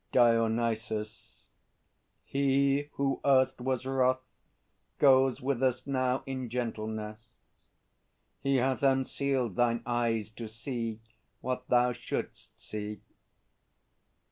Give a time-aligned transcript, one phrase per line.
[0.13, 1.45] DIONYSUS.
[2.25, 4.23] He who erst was wrath,
[4.97, 7.27] Goes with us now in gentleness.
[8.41, 11.01] He hath Unsealed thine eyes to see
[11.41, 13.01] what thou shouldst see.